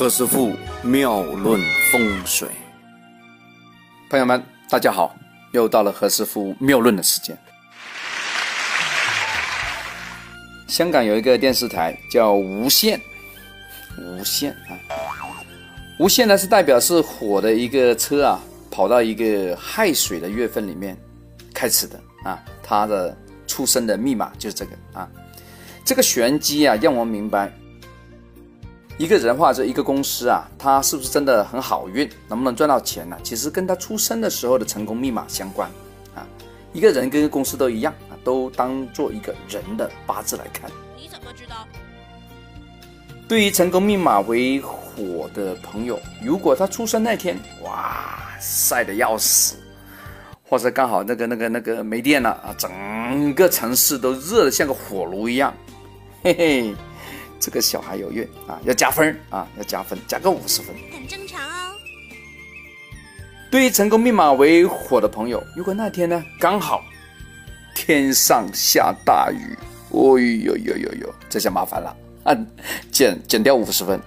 [0.00, 1.60] 何师傅妙论
[1.92, 2.48] 风水，
[4.08, 5.14] 朋友们，大家好，
[5.52, 7.36] 又到了何师傅妙论的时间。
[10.66, 12.98] 香港有一个电视台叫无线，
[13.98, 14.72] 无线啊，
[15.98, 18.40] 无线呢是代表是火的一个车啊，
[18.70, 20.96] 跑到一个亥水的月份里面
[21.52, 23.14] 开始的啊，它的
[23.46, 25.06] 出生的密码就是这个啊，
[25.84, 27.52] 这个玄机啊，让我们明白。
[29.00, 33.16] 一个人或者一个公司啊，他是不是真的很好运，能不能赚到钱呢？
[33.22, 35.70] 其实跟他出生的时候的成功密码相关
[36.14, 36.20] 啊。
[36.74, 40.70] 一个人跟公司都一样啊，都当做一个人的八字来看。
[40.98, 41.66] 你怎么知道？
[43.26, 49.56] 对于成功密码为火的朋友，如果他出生那天哇晒得要死，
[50.46, 55.54] 或者刚好那个那个那个没电了啊，整个城市都热得像个火炉一样，
[56.22, 56.74] 嘿嘿。
[57.40, 61.74] 这个小孩有运啊，要加分啊，要加分，加个五十分，很正常哦。
[63.50, 66.82] 对于成功密码为火的朋友，如果那天呢刚好
[67.74, 69.56] 天上下大雨，
[69.88, 72.36] 哦呦呦呦呦，这下麻烦了啊，
[72.92, 73.98] 减减掉五十分。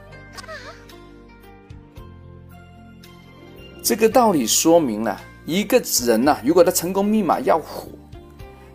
[3.84, 7.90] 这个道理说明了，一个人呢，如果他成功密码要火，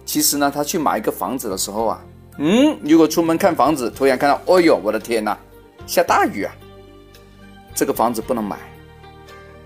[0.05, 2.05] 其实呢，他去买一个房子的时候啊。
[2.41, 5.37] 嗯，如果出门看房子，突然看到，哦呦，我的天哪，
[5.89, 6.55] 下大雨啊！
[7.75, 8.57] 这个房子不能买，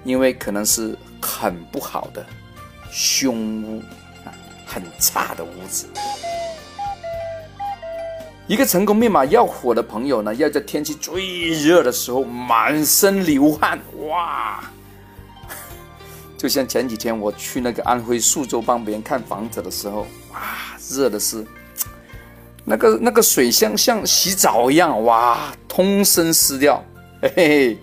[0.05, 2.25] 因为可能是很不好的
[2.91, 3.83] 凶屋
[4.25, 4.33] 啊，
[4.65, 5.87] 很差的屋子。
[8.47, 14.65] 一个成功密码要火的朋友呢，要在天气最热的时候满身流汗，哇！
[16.39, 20.41] 就像前几天我去那个安徽宿州帮别人看房子的时候，哇，
[20.89, 21.47] 热的是。
[22.73, 26.83] 那个那个水像像洗澡一样，哇，通身湿掉，
[27.21, 27.79] 嘿嘿。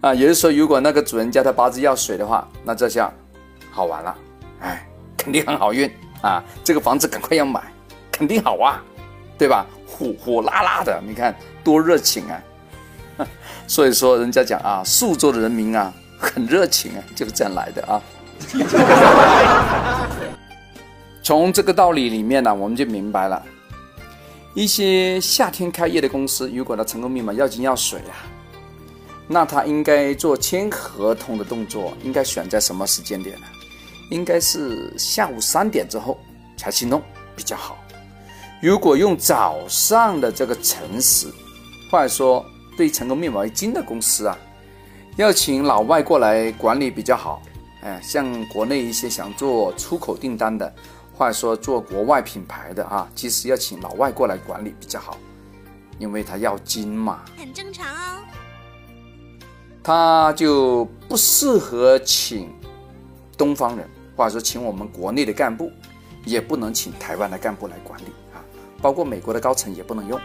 [0.00, 3.12] 啊，也就是说如果那个主人家他八字要水的话，那这下
[3.70, 4.16] 好玩了，
[4.58, 4.84] 哎，
[5.16, 5.88] 肯定很好运
[6.20, 6.42] 啊！
[6.64, 7.62] 这个房子赶快要买，
[8.10, 8.82] 肯定好啊，
[9.38, 9.64] 对吧？
[9.86, 12.42] 火火辣辣的，你看多热情啊！
[13.68, 18.02] 所以说人家讲啊，宿州的人民啊很热情啊，就是这样来的啊。
[21.22, 23.40] 从这个道理里面呢，我们就明白了，
[24.54, 28.26] 一些夏天开业的公司，如果它成功密码要金要水啊，
[29.28, 33.46] 那他应该做签合同的动作，应该选在什么时间点呢？
[34.10, 36.18] 应该是下午三点之后
[36.56, 37.00] 才去弄
[37.36, 37.78] 比较好。
[38.60, 41.28] 如果用早上的这个辰时，
[41.90, 42.44] 或者说
[42.76, 44.36] 对成功密码金的公司啊，
[45.16, 47.40] 要请老外过来管理比较好。
[47.82, 50.72] 哎，像国内一些想做出口订单的。
[51.14, 55.18] 或者说做国外品牌的啊，其实要请老外过来管理比较好，
[55.98, 58.22] 因为他要金嘛，很正常哦。
[59.82, 62.52] 他就不适合请
[63.36, 65.70] 东方人，或者说请我们国内的干部，
[66.24, 68.38] 也不能请台湾的干部来管理啊，
[68.80, 70.20] 包括美国的高层也不能用。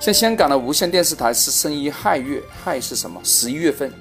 [0.00, 3.20] 像香港的无线电视台是生于亥月，亥是什么？
[3.22, 3.92] 十一月份。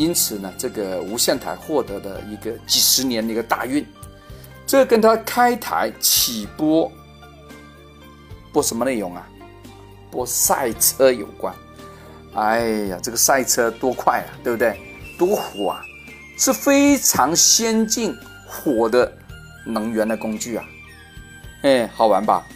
[0.00, 3.86] 因此呢，这个无线台获得的一个几十年的一个大运，
[4.66, 6.90] 这跟他开台起播
[8.50, 9.28] 播什么内容啊？
[10.10, 11.54] 播赛车有关。
[12.32, 14.80] 哎呀，这个赛车多快啊，对不对？
[15.18, 15.84] 多火啊，
[16.38, 18.16] 是非常先进
[18.48, 19.12] 火的
[19.66, 20.64] 能源的工具啊。
[21.60, 22.46] 哎，好玩吧？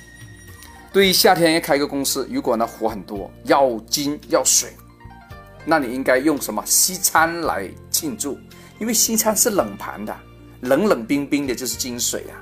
[0.94, 4.70] 对于夏天要开个公司，如果呢火很多，要金要水。
[5.64, 8.38] 那你应该用什么西餐来庆祝？
[8.78, 10.14] 因为西餐是冷盘的，
[10.60, 12.36] 冷冷冰冰的，就是金水啊。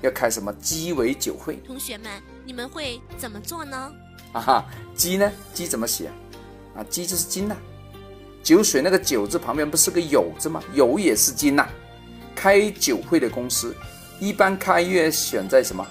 [0.00, 1.56] 要开什么鸡尾酒会？
[1.66, 2.10] 同学们，
[2.44, 3.92] 你们会怎么做呢？
[4.32, 5.30] 啊哈，鸡呢？
[5.52, 6.10] 鸡怎么写？
[6.76, 7.56] 啊，鸡就是金呐。
[8.42, 10.62] 酒水那个酒字旁边不是个酉字吗？
[10.74, 11.66] 酉也是金呐。
[12.34, 13.74] 开酒会的公司，
[14.20, 15.86] 一般开业选在什么？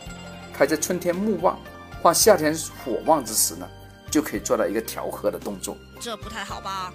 [0.53, 1.57] 开在春天木旺
[2.01, 3.67] 或夏天火旺之时呢？
[4.13, 6.93] 就可以做到一个调和的动作，这不太好吧？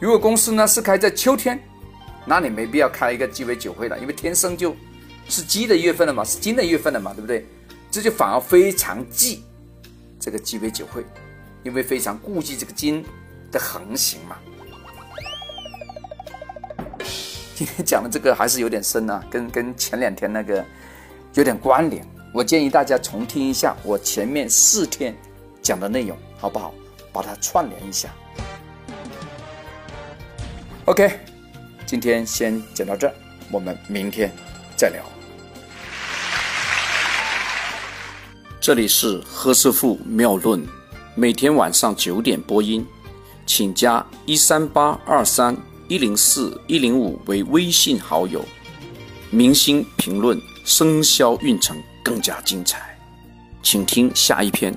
[0.00, 1.62] 如果公司呢是开在秋天，
[2.26, 4.74] 那你没必要开一个鸡尾酒会了，因为天生就
[5.28, 7.46] 是鸡的月份了嘛，是金的月份了嘛，对不对？
[7.88, 9.44] 这就反而非常忌
[10.18, 11.04] 这个鸡尾酒会，
[11.62, 13.04] 因为非常顾忌这个金
[13.52, 14.36] 的横行嘛。
[17.54, 20.64] 今天讲的这个还是有点深啊，跟跟前两天那个
[21.34, 22.04] 有点关联。
[22.34, 25.16] 我建议大家重听一下我前面四天。
[25.62, 26.72] 讲的内容好不好？
[27.12, 28.08] 把它串联一下。
[30.84, 31.18] OK，
[31.84, 33.12] 今天先讲到这，
[33.50, 34.30] 我们明天
[34.76, 35.02] 再聊。
[38.60, 40.64] 这里是何师傅妙论，
[41.14, 42.86] 每天晚上九点播音，
[43.44, 45.56] 请加一三八二三
[45.88, 48.44] 一零四一零五为微信好友。
[49.30, 52.96] 明星评论生肖运程更加精彩，
[53.62, 54.76] 请听下一篇。